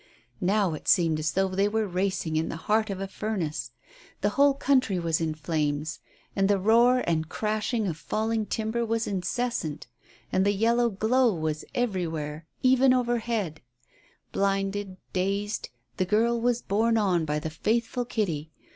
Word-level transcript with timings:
Now 0.41 0.73
it 0.73 0.87
seemed 0.87 1.19
as 1.19 1.33
though 1.33 1.49
they 1.49 1.67
were 1.67 1.85
racing 1.87 2.35
in 2.35 2.49
the 2.49 2.55
heart 2.65 2.89
of 2.89 2.99
a 2.99 3.07
furnace. 3.07 3.69
The 4.21 4.29
whole 4.29 4.55
country 4.55 4.97
was 4.97 5.21
in 5.21 5.35
flames, 5.35 5.99
and 6.35 6.47
the 6.49 6.57
roar 6.57 7.03
and 7.07 7.29
crashing 7.29 7.85
of 7.85 7.97
falling 7.97 8.47
timber 8.47 8.83
was 8.83 9.05
incessant, 9.05 9.85
and 10.31 10.43
the 10.43 10.53
yellow 10.55 10.89
glow 10.89 11.35
was 11.35 11.65
everywhere 11.75 12.47
even 12.63 12.93
ahead. 12.93 13.61
Blinded, 14.31 14.97
dazed, 15.13 15.69
the 15.97 16.05
girl 16.05 16.41
was 16.41 16.63
borne 16.63 16.97
on 16.97 17.23
by 17.23 17.37
the 17.37 17.51
faithful 17.51 18.03
Kitty. 18.03 18.49